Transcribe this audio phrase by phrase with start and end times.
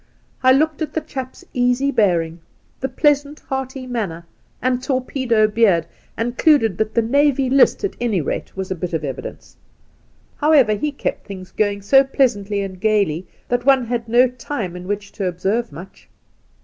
[0.41, 2.39] I looked at the chap's easy bearing,
[2.79, 4.25] the pleasant, hearty manner
[4.59, 5.85] and torpedo beard,
[6.17, 9.55] and concluded that the Navy List, at any rate, was a bit of evidence.
[10.37, 14.87] However, he kept things going so pleasantly and gaily that one had no time in
[14.87, 16.09] which to observe much.